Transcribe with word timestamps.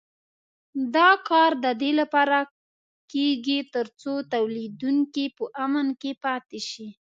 دا 0.95 1.09
کار 1.29 1.51
د 1.63 1.67
دې 1.81 1.91
لپاره 1.99 2.37
کېږي 3.11 3.59
تر 3.73 3.85
څو 4.01 4.13
تولیدوونکي 4.33 5.25
په 5.37 5.43
امن 5.65 5.87
کې 6.01 6.11
پاتې 6.23 6.59
شي. 6.69 6.87